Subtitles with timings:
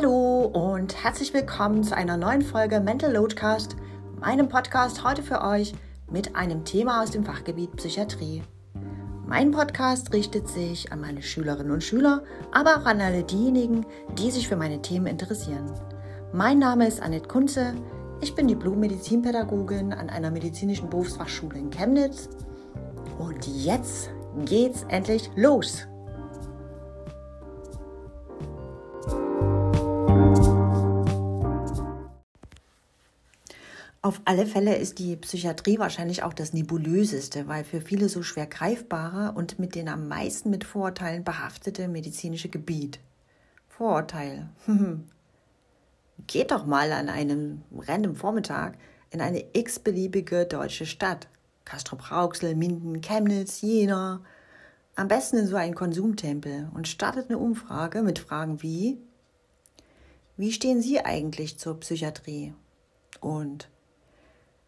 [0.00, 3.76] Hallo und herzlich willkommen zu einer neuen Folge Mental Loadcast,
[4.18, 5.74] meinem Podcast heute für euch
[6.10, 8.42] mit einem Thema aus dem Fachgebiet Psychiatrie.
[9.26, 13.84] Mein Podcast richtet sich an meine Schülerinnen und Schüler, aber auch an alle diejenigen,
[14.16, 15.70] die sich für meine Themen interessieren.
[16.32, 17.74] Mein Name ist Annette Kunze,
[18.22, 22.30] ich bin Diplom-Medizinpädagogin an einer medizinischen Berufsfachschule in Chemnitz
[23.18, 24.08] und jetzt
[24.46, 25.89] geht's endlich los!
[34.30, 39.32] Alle Fälle ist die Psychiatrie wahrscheinlich auch das nebulöseste, weil für viele so schwer greifbare
[39.32, 43.00] und mit den am meisten mit Vorurteilen behaftete medizinische Gebiet.
[43.66, 44.48] Vorurteil.
[46.28, 48.78] Geht doch mal an einem random Vormittag
[49.10, 51.26] in eine x-beliebige deutsche Stadt.
[51.64, 54.22] Castrop-Rauxel, Minden, Chemnitz, Jena.
[54.94, 58.96] Am besten in so einen Konsumtempel und startet eine Umfrage mit Fragen wie:
[60.36, 62.54] Wie stehen Sie eigentlich zur Psychiatrie?
[63.20, 63.68] Und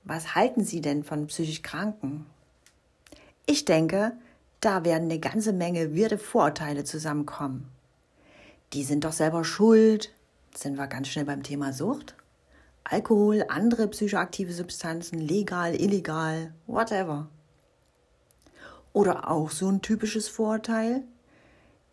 [0.04, 2.26] was halten Sie denn von psychisch Kranken?
[3.46, 4.12] Ich denke,
[4.60, 7.68] da werden eine ganze Menge wirde Vorurteile zusammenkommen.
[8.72, 10.12] Die sind doch selber schuld.
[10.54, 12.14] Sind wir ganz schnell beim Thema Sucht?
[12.84, 17.28] Alkohol, andere psychoaktive Substanzen, legal, illegal, whatever.
[18.92, 21.02] Oder auch so ein typisches Vorurteil.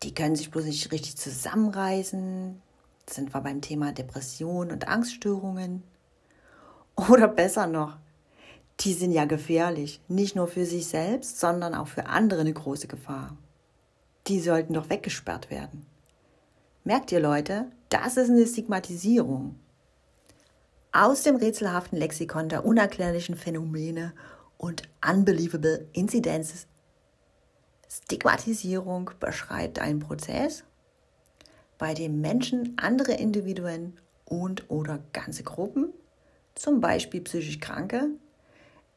[0.04, 2.62] Die können sich bloß nicht richtig zusammenreißen.
[3.10, 5.84] Sind wir beim Thema Depression und Angststörungen.
[7.08, 7.98] Oder besser noch,
[8.82, 12.88] die sind ja gefährlich, nicht nur für sich selbst, sondern auch für andere eine große
[12.88, 13.38] Gefahr.
[14.28, 15.86] Die sollten doch weggesperrt werden.
[16.84, 19.58] Merkt ihr Leute, das ist eine Stigmatisierung.
[20.92, 24.14] Aus dem rätselhaften Lexikon der unerklärlichen Phänomene
[24.58, 26.68] und unbelievable Incidences.
[27.90, 30.64] Stigmatisierung beschreibt einen Prozess,
[31.78, 35.94] bei dem Menschen andere Individuen und oder ganze Gruppen
[36.60, 38.10] zum Beispiel psychisch Kranke,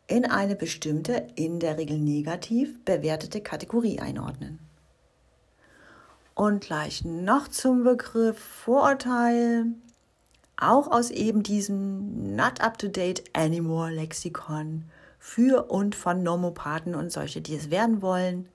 [0.08, 4.58] in eine bestimmte, in der Regel negativ bewertete Kategorie einordnen.
[6.34, 9.66] Und gleich noch zum Begriff Vorurteil,
[10.56, 14.84] auch aus eben diesem Not Up to Date Anymore Lexikon
[15.18, 18.48] für und von Normopathen und solche, die es werden wollen.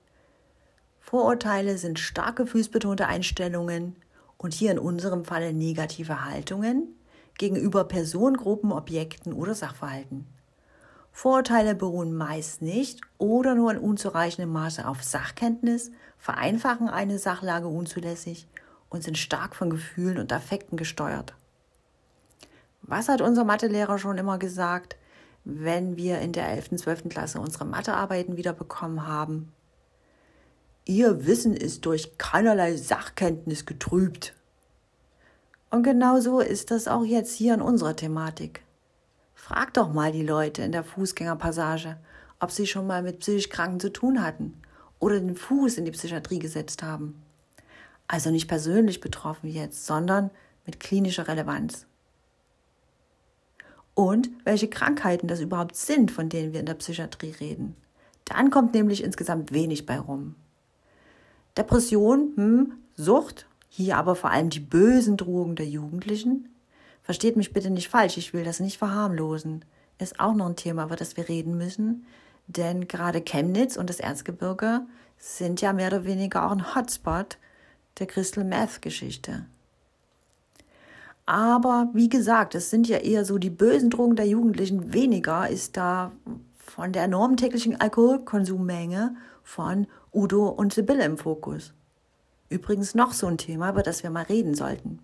[1.00, 3.96] Vorurteile sind stark gefühlsbetonte Einstellungen
[4.36, 6.94] und hier in unserem Falle negative Haltungen,
[7.38, 10.26] gegenüber Personengruppen, Objekten oder Sachverhalten.
[11.10, 18.46] Vorurteile beruhen meist nicht oder nur in unzureichendem Maße auf Sachkenntnis, vereinfachen eine Sachlage unzulässig
[18.88, 21.34] und sind stark von Gefühlen und Affekten gesteuert.
[22.82, 24.96] Was hat unser Mathelehrer schon immer gesagt,
[25.44, 26.72] wenn wir in der 11.
[26.72, 27.08] und 12.
[27.08, 29.52] Klasse unsere Mathearbeiten wiederbekommen haben?
[30.84, 34.34] Ihr Wissen ist durch keinerlei Sachkenntnis getrübt.
[35.70, 38.62] Und genau so ist das auch jetzt hier in unserer Thematik.
[39.34, 41.96] Frag doch mal die Leute in der Fußgängerpassage,
[42.40, 44.60] ob sie schon mal mit psychisch Kranken zu tun hatten
[44.98, 47.22] oder den Fuß in die Psychiatrie gesetzt haben.
[48.06, 50.30] Also nicht persönlich betroffen jetzt, sondern
[50.64, 51.86] mit klinischer Relevanz.
[53.94, 57.74] Und welche Krankheiten das überhaupt sind, von denen wir in der Psychiatrie reden.
[58.24, 60.34] Dann kommt nämlich insgesamt wenig bei rum.
[61.56, 66.48] Depression, hm, Sucht, hier aber vor allem die bösen Drohungen der Jugendlichen.
[67.02, 69.64] Versteht mich bitte nicht falsch, ich will das nicht verharmlosen.
[69.98, 72.06] Ist auch noch ein Thema, über das wir reden müssen.
[72.46, 74.82] Denn gerade Chemnitz und das Erzgebirge
[75.18, 77.38] sind ja mehr oder weniger auch ein Hotspot
[77.98, 79.46] der Crystal Meth Geschichte.
[81.26, 84.94] Aber wie gesagt, es sind ja eher so die bösen Drogen der Jugendlichen.
[84.94, 86.12] Weniger ist da
[86.56, 91.74] von der enormen täglichen Alkoholkonsummenge von Udo und Sibylle im Fokus.
[92.48, 95.00] Übrigens noch so ein Thema, über das wir mal reden sollten.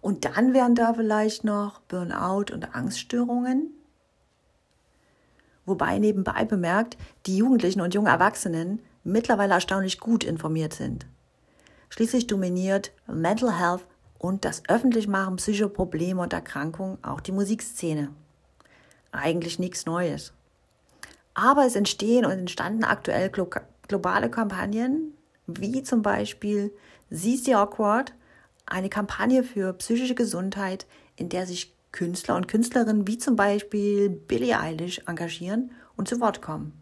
[0.00, 3.70] Und dann wären da vielleicht noch Burnout und Angststörungen.
[5.66, 6.96] Wobei nebenbei bemerkt,
[7.26, 11.06] die Jugendlichen und jungen Erwachsenen mittlerweile erstaunlich gut informiert sind.
[11.90, 13.84] Schließlich dominiert Mental Health
[14.18, 18.10] und das Öffentlichmachen psychischer Probleme und Erkrankungen auch die Musikszene.
[19.12, 20.32] Eigentlich nichts Neues.
[21.34, 25.17] Aber es entstehen und entstanden aktuell globale Kampagnen
[25.48, 26.72] wie zum Beispiel
[27.10, 28.12] CC Awkward,
[28.66, 30.86] eine Kampagne für psychische Gesundheit,
[31.16, 36.42] in der sich Künstler und Künstlerinnen wie zum Beispiel Billie Eilish engagieren und zu Wort
[36.42, 36.72] kommen.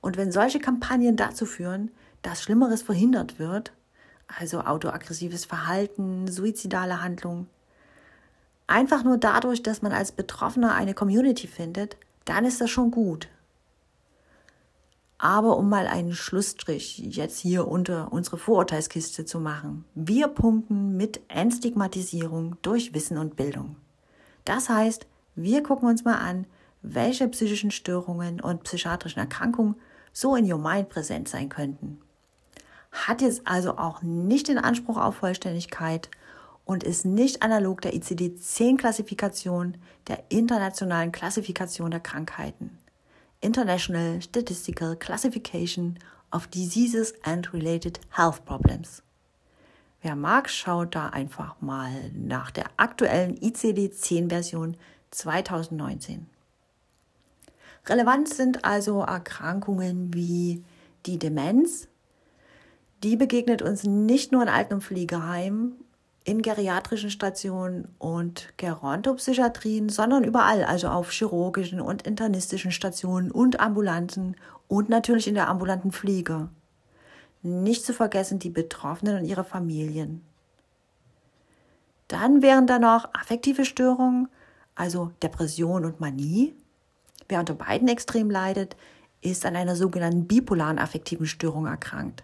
[0.00, 1.90] Und wenn solche Kampagnen dazu führen,
[2.22, 3.72] dass Schlimmeres verhindert wird,
[4.26, 7.48] also autoaggressives Verhalten, suizidale Handlungen,
[8.66, 13.28] einfach nur dadurch, dass man als Betroffener eine Community findet, dann ist das schon gut.
[15.22, 19.84] Aber um mal einen Schlussstrich jetzt hier unter unsere Vorurteilskiste zu machen.
[19.94, 23.76] Wir punkten mit Entstigmatisierung durch Wissen und Bildung.
[24.44, 26.44] Das heißt, wir gucken uns mal an,
[26.82, 29.76] welche psychischen Störungen und psychiatrischen Erkrankungen
[30.12, 32.00] so in Your Mind präsent sein könnten.
[32.90, 36.10] Hat jetzt also auch nicht den Anspruch auf Vollständigkeit
[36.64, 39.74] und ist nicht analog der ICD-10-Klassifikation
[40.08, 42.81] der internationalen Klassifikation der Krankheiten.
[43.42, 45.98] International Statistical Classification
[46.32, 49.02] of Diseases and Related Health Problems.
[50.00, 54.76] Wer mag, schaut da einfach mal nach der aktuellen ICD-10-Version
[55.10, 56.26] 2019.
[57.86, 60.64] Relevant sind also Erkrankungen wie
[61.06, 61.88] die Demenz.
[63.02, 65.74] Die begegnet uns nicht nur in Alten- und Pflegeheimen
[66.24, 74.36] in geriatrischen Stationen und Gerontopsychiatrien, sondern überall, also auf chirurgischen und internistischen Stationen und ambulanten
[74.68, 76.48] und natürlich in der ambulanten Pflege.
[77.42, 80.22] Nicht zu vergessen die Betroffenen und ihre Familien.
[82.06, 84.28] Dann wären da noch affektive Störungen,
[84.74, 86.54] also Depression und Manie.
[87.28, 88.76] Wer unter beiden extrem leidet,
[89.22, 92.22] ist an einer sogenannten bipolaren affektiven Störung erkrankt.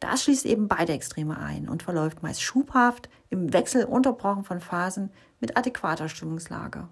[0.00, 5.10] Das schließt eben beide Extreme ein und verläuft meist schubhaft, im Wechsel unterbrochen von Phasen
[5.40, 6.88] mit adäquater Stimmungslage.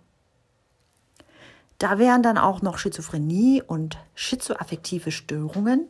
[1.79, 5.87] Da wären dann auch noch Schizophrenie und schizoaffektive Störungen,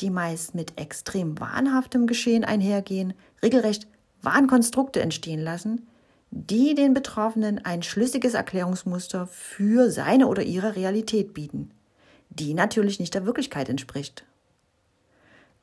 [0.00, 3.86] die meist mit extrem wahnhaftem Geschehen einhergehen, regelrecht
[4.22, 5.86] Wahnkonstrukte entstehen lassen,
[6.30, 11.72] die den Betroffenen ein schlüssiges Erklärungsmuster für seine oder ihre Realität bieten,
[12.30, 14.24] die natürlich nicht der Wirklichkeit entspricht.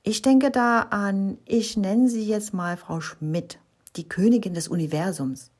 [0.03, 3.59] Ich denke da an, ich nenne sie jetzt mal Frau Schmidt,
[3.97, 5.51] die Königin des Universums.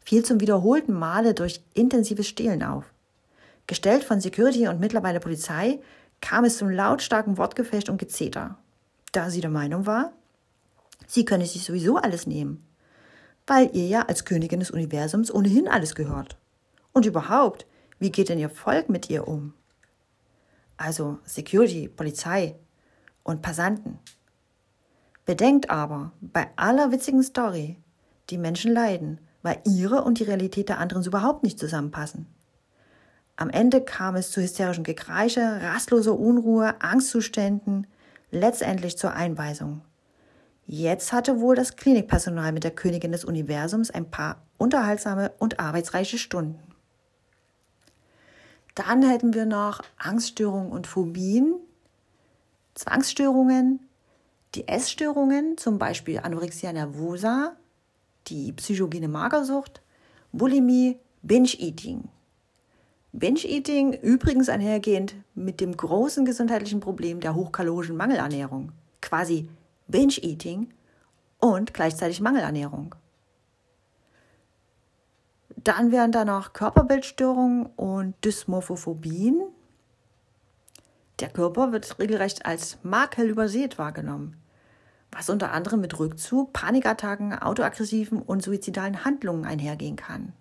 [0.00, 2.84] Fiel zum wiederholten Male durch intensives Stehlen auf.
[3.66, 5.80] Gestellt von Security und mittlerweile Polizei
[6.20, 8.58] kam es zum lautstarken Wortgefecht und Gezeter.
[9.12, 10.12] Da sie der Meinung war,
[11.06, 12.62] sie könne sich sowieso alles nehmen,
[13.46, 16.36] weil ihr ja als Königin des Universums ohnehin alles gehört.
[16.92, 17.64] Und überhaupt,
[17.98, 19.54] wie geht denn ihr Volk mit ihr um?
[20.76, 22.56] Also Security, Polizei,
[23.30, 23.98] und Passanten.
[25.24, 27.76] Bedenkt aber, bei aller witzigen Story,
[28.30, 32.26] die Menschen leiden, weil ihre und die Realität der anderen so überhaupt nicht zusammenpassen.
[33.36, 37.86] Am Ende kam es zu hysterischen Gekreische, rastloser Unruhe, Angstzuständen,
[38.30, 39.82] letztendlich zur Einweisung.
[40.66, 46.18] Jetzt hatte wohl das Klinikpersonal mit der Königin des Universums ein paar unterhaltsame und arbeitsreiche
[46.18, 46.60] Stunden.
[48.74, 51.54] Dann hätten wir noch Angststörungen und Phobien,
[52.80, 53.80] Zwangsstörungen,
[54.54, 57.54] die Essstörungen, zum Beispiel Anorexia nervosa,
[58.28, 59.82] die psychogene Magersucht,
[60.32, 62.08] Bulimie, Binge-Eating.
[63.12, 68.72] Binge-Eating übrigens einhergehend mit dem großen gesundheitlichen Problem der hochkalorischen Mangelernährung.
[69.02, 69.50] Quasi
[69.88, 70.72] Binge-Eating
[71.38, 72.94] und gleichzeitig Mangelernährung.
[75.56, 79.42] Dann wären da noch Körperbildstörungen und Dysmorphophobien,
[81.20, 84.36] der Körper wird regelrecht als Makel übersät wahrgenommen,
[85.12, 90.32] was unter anderem mit Rückzug, Panikattacken, autoaggressiven und suizidalen Handlungen einhergehen kann.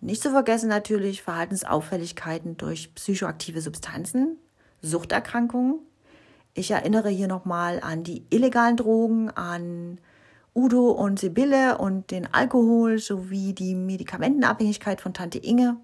[0.00, 4.36] Nicht zu vergessen natürlich Verhaltensauffälligkeiten durch psychoaktive Substanzen,
[4.80, 5.78] Suchterkrankungen.
[6.54, 9.98] Ich erinnere hier nochmal an die illegalen Drogen, an
[10.54, 15.76] Udo und Sibylle und den Alkohol sowie die Medikamentenabhängigkeit von Tante Inge.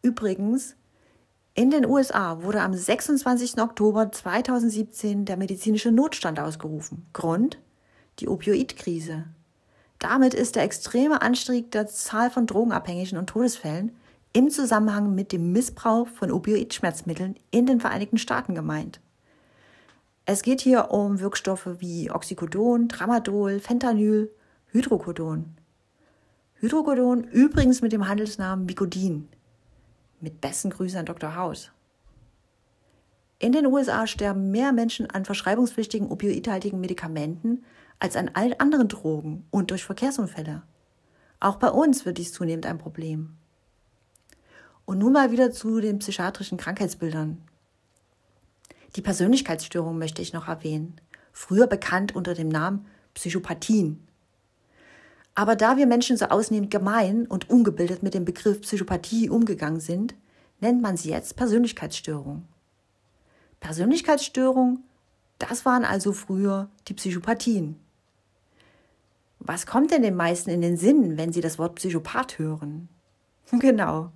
[0.00, 0.74] Übrigens,
[1.54, 3.60] in den USA wurde am 26.
[3.60, 7.06] Oktober 2017 der medizinische Notstand ausgerufen.
[7.12, 7.58] Grund?
[8.20, 9.24] Die Opioidkrise.
[9.98, 13.92] Damit ist der extreme Anstieg der Zahl von Drogenabhängigen und Todesfällen
[14.32, 19.00] im Zusammenhang mit dem Missbrauch von Opioidschmerzmitteln in den Vereinigten Staaten gemeint.
[20.24, 24.30] Es geht hier um Wirkstoffe wie Oxycodon, Tramadol, Fentanyl,
[24.68, 25.56] Hydrocodon.
[26.54, 29.28] Hydrocodon übrigens mit dem Handelsnamen Vicodin.
[30.22, 31.34] Mit besten Grüßen an Dr.
[31.34, 31.72] House.
[33.40, 37.64] In den USA sterben mehr Menschen an verschreibungspflichtigen opioidhaltigen Medikamenten
[37.98, 40.62] als an allen anderen Drogen und durch Verkehrsunfälle.
[41.40, 43.36] Auch bei uns wird dies zunehmend ein Problem.
[44.84, 47.42] Und nun mal wieder zu den psychiatrischen Krankheitsbildern.
[48.94, 51.00] Die Persönlichkeitsstörung möchte ich noch erwähnen,
[51.32, 54.06] früher bekannt unter dem Namen Psychopathien.
[55.34, 60.14] Aber da wir Menschen so ausnehmend gemein und ungebildet mit dem Begriff Psychopathie umgegangen sind,
[60.60, 62.46] nennt man sie jetzt Persönlichkeitsstörung.
[63.60, 64.84] Persönlichkeitsstörung,
[65.38, 67.76] das waren also früher die Psychopathien.
[69.38, 72.88] Was kommt denn den meisten in den Sinn, wenn sie das Wort Psychopath hören?
[73.58, 74.10] Genau,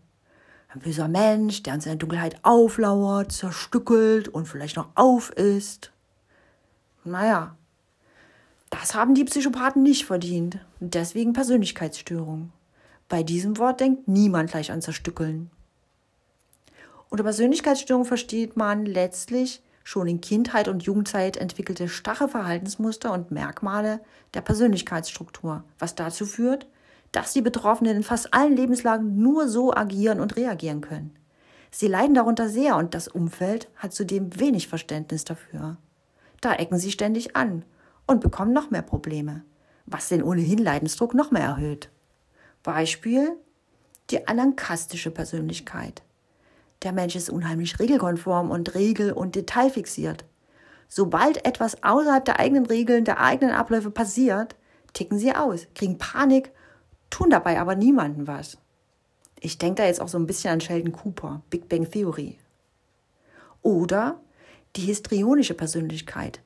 [0.69, 5.93] Ein böser Mensch, der in seiner Dunkelheit auflauert, zerstückelt und vielleicht noch auf ist.
[7.05, 7.57] Naja,
[8.71, 10.59] das haben die Psychopathen nicht verdient.
[10.81, 12.53] Deswegen Persönlichkeitsstörung.
[13.09, 15.51] Bei diesem Wort denkt niemand gleich an Zerstückeln.
[17.09, 24.01] Unter Persönlichkeitsstörung versteht man letztlich schon in Kindheit und Jugendzeit entwickelte starre Verhaltensmuster und Merkmale
[24.35, 26.67] der Persönlichkeitsstruktur, was dazu führt,
[27.13, 31.17] dass die Betroffenen in fast allen Lebenslagen nur so agieren und reagieren können.
[31.71, 35.79] Sie leiden darunter sehr und das Umfeld hat zudem wenig Verständnis dafür.
[36.41, 37.65] Da ecken sie ständig an
[38.07, 39.43] und bekommen noch mehr Probleme,
[39.87, 41.91] was den ohnehin Leidensdruck noch mehr erhöht.
[42.63, 43.37] Beispiel
[44.11, 46.03] die anankastische Persönlichkeit.
[46.83, 50.25] Der Mensch ist unheimlich regelkonform und regel- und detailfixiert.
[50.89, 54.55] Sobald etwas außerhalb der eigenen Regeln, der eigenen Abläufe passiert,
[54.93, 56.53] ticken sie aus, kriegen Panik,
[57.11, 58.59] tun dabei aber niemanden was.
[59.41, 62.39] Ich denke da jetzt auch so ein bisschen an Sheldon Cooper, Big Bang Theory.
[63.63, 64.21] Oder
[64.77, 66.41] die histrionische Persönlichkeit,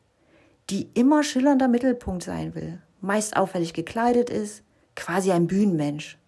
[0.70, 4.62] die immer schillernder Mittelpunkt sein will, meist auffällig gekleidet ist,
[4.96, 6.18] quasi ein Bühnenmensch.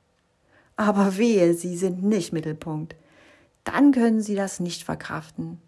[0.76, 2.96] Aber wehe, sie sind nicht Mittelpunkt.
[3.64, 5.58] Dann können sie das nicht verkraften,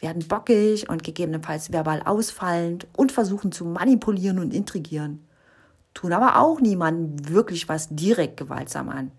[0.00, 5.24] werden bockig und gegebenenfalls verbal ausfallend und versuchen zu manipulieren und intrigieren,
[5.92, 9.12] tun aber auch niemandem wirklich was direkt gewaltsam an.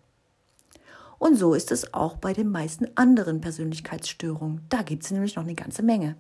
[1.18, 4.62] Und so ist es auch bei den meisten anderen Persönlichkeitsstörungen.
[4.70, 6.18] Da gibt es nämlich noch eine ganze Menge.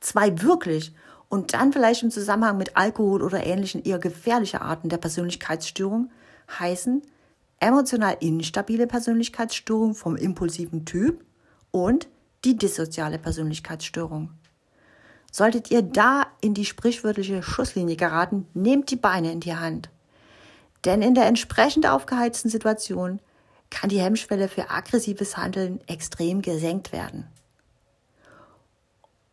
[0.00, 0.94] Zwei wirklich
[1.28, 6.10] und dann vielleicht im Zusammenhang mit Alkohol oder ähnlichen eher gefährlicher Arten der Persönlichkeitsstörung
[6.58, 7.02] heißen
[7.60, 11.24] emotional instabile Persönlichkeitsstörung vom impulsiven Typ
[11.70, 12.08] und
[12.44, 14.30] die dissoziale Persönlichkeitsstörung.
[15.32, 19.90] Solltet ihr da in die sprichwörtliche Schusslinie geraten, nehmt die Beine in die Hand.
[20.84, 23.20] Denn in der entsprechend aufgeheizten Situation
[23.70, 27.26] kann die Hemmschwelle für aggressives Handeln extrem gesenkt werden.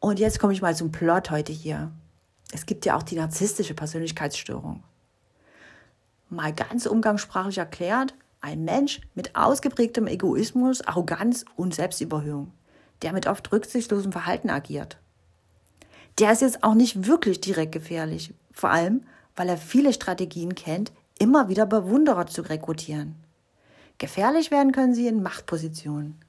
[0.01, 1.91] Und jetzt komme ich mal zum Plot heute hier.
[2.51, 4.83] Es gibt ja auch die narzisstische Persönlichkeitsstörung.
[6.27, 12.51] Mal ganz umgangssprachlich erklärt, ein Mensch mit ausgeprägtem Egoismus, Arroganz und Selbstüberhöhung,
[13.03, 14.97] der mit oft rücksichtslosem Verhalten agiert.
[16.17, 19.03] Der ist jetzt auch nicht wirklich direkt gefährlich, vor allem,
[19.35, 23.17] weil er viele Strategien kennt, immer wieder Bewunderer zu rekrutieren.
[23.99, 26.19] Gefährlich werden können sie in Machtpositionen.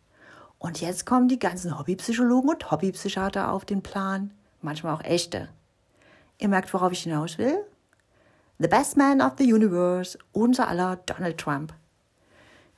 [0.62, 5.48] Und jetzt kommen die ganzen Hobbypsychologen und Hobbypsychiater auf den Plan, manchmal auch echte.
[6.38, 7.58] Ihr merkt, worauf ich hinaus will?
[8.60, 11.74] The best man of the universe, unser aller Donald Trump.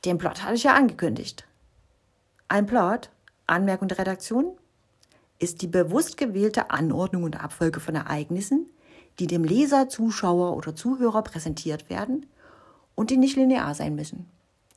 [0.06, 1.46] Den Plot hatte ich ja angekündigt.
[2.48, 3.10] Ein Plot,
[3.46, 4.56] Anmerkung der Redaktion,
[5.38, 8.64] ist die bewusst gewählte Anordnung und Abfolge von Ereignissen,
[9.18, 12.24] die dem Leser, Zuschauer oder Zuhörer präsentiert werden
[12.94, 14.24] und die nicht linear sein müssen.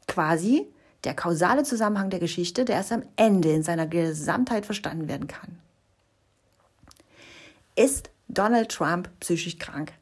[0.10, 0.68] Quasi
[1.04, 5.60] der kausale Zusammenhang der Geschichte, der erst am Ende in seiner Gesamtheit verstanden werden kann.
[7.76, 9.94] Ist Donald Trump psychisch krank?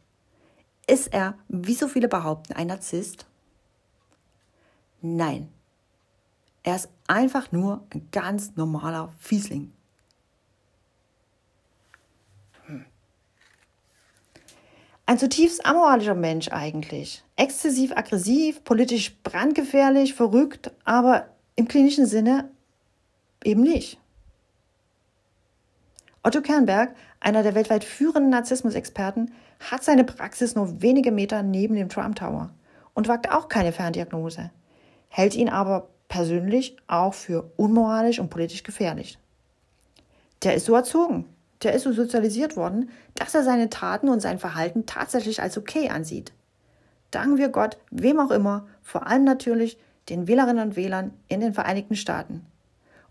[0.87, 3.25] Ist er, wie so viele behaupten, ein Narzisst?
[5.01, 5.49] Nein.
[6.63, 9.71] Er ist einfach nur ein ganz normaler Fiesling.
[15.07, 17.23] Ein zutiefst amoralischer Mensch eigentlich.
[17.35, 22.49] Exzessiv aggressiv, politisch brandgefährlich, verrückt, aber im klinischen Sinne
[23.43, 23.99] eben nicht.
[26.23, 31.89] Otto Kernberg, einer der weltweit führenden Narzissmusexperten, hat seine Praxis nur wenige Meter neben dem
[31.89, 32.49] Trump Tower
[32.95, 34.49] und wagt auch keine Ferndiagnose,
[35.09, 39.19] hält ihn aber persönlich auch für unmoralisch und politisch gefährlich.
[40.43, 41.25] Der ist so erzogen,
[41.65, 45.89] der ist so sozialisiert worden, dass er seine Taten und sein Verhalten tatsächlich als okay
[45.89, 46.31] ansieht.
[47.11, 49.79] Danken wir Gott, wem auch immer, vor allem natürlich
[50.09, 52.45] den Wählerinnen und Wählern in den Vereinigten Staaten.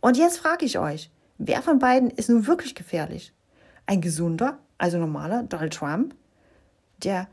[0.00, 3.32] Und jetzt frage ich euch, wer von beiden ist nun wirklich gefährlich?
[3.86, 6.14] Ein gesunder, also normaler Donald Trump,
[7.02, 7.26] der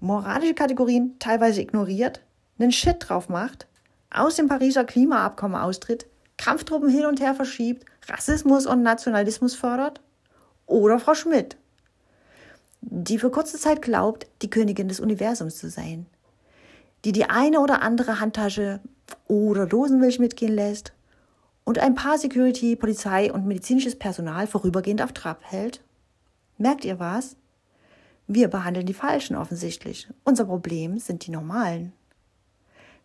[0.00, 2.20] moralische Kategorien teilweise ignoriert,
[2.58, 3.66] einen Shit drauf macht,
[4.10, 6.06] aus dem Pariser Klimaabkommen austritt,
[6.36, 10.00] Kampftruppen hin und her verschiebt, Rassismus und Nationalismus fördert?
[10.66, 11.56] Oder Frau Schmidt,
[12.80, 16.06] die für kurze Zeit glaubt, die Königin des Universums zu sein,
[17.04, 18.80] die die eine oder andere Handtasche
[19.28, 20.92] oder Dosenmilch mitgehen lässt
[21.64, 25.82] und ein paar Security, Polizei und medizinisches Personal vorübergehend auf Trab hält?
[26.58, 27.36] Merkt ihr was?
[28.26, 30.08] Wir behandeln die Falschen offensichtlich.
[30.24, 31.92] Unser Problem sind die Normalen.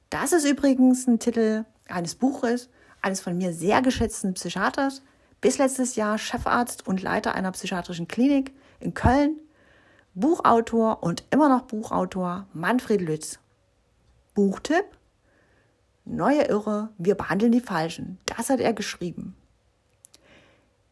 [0.09, 2.69] Das ist übrigens ein Titel eines Buches
[3.01, 5.01] eines von mir sehr geschätzten Psychiaters,
[5.41, 9.37] bis letztes Jahr Chefarzt und Leiter einer psychiatrischen Klinik in Köln,
[10.13, 13.39] Buchautor und immer noch Buchautor Manfred Lütz.
[14.35, 14.85] Buchtipp?
[16.05, 18.19] Neue Irre, wir behandeln die Falschen.
[18.25, 19.35] Das hat er geschrieben.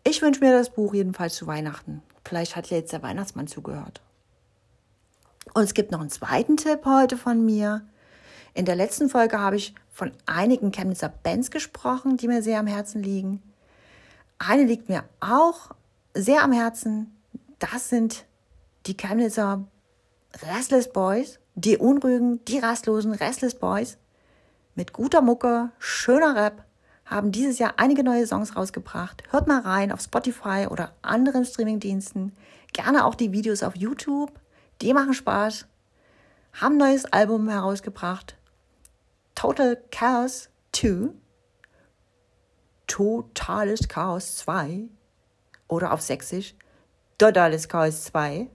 [0.04, 2.02] Ich wünsche mir das Buch jedenfalls zu Weihnachten.
[2.26, 4.02] Vielleicht hat ja jetzt der Weihnachtsmann zugehört.
[5.54, 7.82] Und es gibt noch einen zweiten Tipp heute von mir.
[8.54, 12.68] In der letzten Folge habe ich von einigen Chemnitzer Bands gesprochen, die mir sehr am
[12.68, 13.42] Herzen liegen.
[14.40, 15.76] Eine liegt mir auch
[16.14, 17.16] sehr am Herzen.
[17.60, 18.26] Das sind
[18.86, 19.66] die Chemnitzer
[20.42, 23.98] Restless Boys, die unruhigen, die rastlosen Restless Boys.
[24.76, 26.64] Mit guter Mucke, schöner Rap,
[27.06, 29.24] haben dieses Jahr einige neue Songs rausgebracht.
[29.32, 32.32] Hört mal rein auf Spotify oder anderen Streamingdiensten.
[32.72, 34.32] Gerne auch die Videos auf YouTube.
[34.82, 35.66] Die machen Spaß.
[36.54, 38.36] Haben ein neues Album herausgebracht.
[39.36, 41.10] Total Chaos 2.
[42.90, 44.90] Totales Chaos 2.
[45.70, 46.56] Oder auf Sächsisch.
[47.18, 48.48] Totales Chaos 2.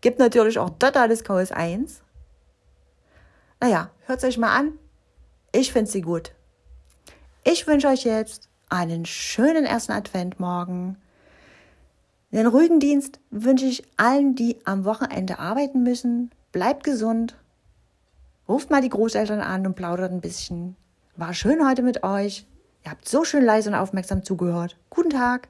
[0.00, 2.00] Gibt natürlich auch Totales Chaos 1.
[3.60, 4.78] Naja, hört es euch mal an.
[5.52, 6.32] Ich finde sie gut.
[7.44, 10.96] Ich wünsche euch jetzt einen schönen ersten Advent morgen.
[12.30, 16.30] Den ruhigen Dienst wünsche ich allen, die am Wochenende arbeiten müssen.
[16.52, 17.36] Bleibt gesund.
[18.48, 20.76] Ruft mal die Großeltern an und plaudert ein bisschen.
[21.16, 22.46] War schön heute mit euch.
[22.84, 24.76] Ihr habt so schön leise und aufmerksam zugehört.
[24.90, 25.48] Guten Tag,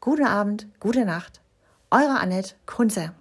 [0.00, 1.40] guten Abend, gute Nacht.
[1.90, 3.12] Eure Annette Kunze.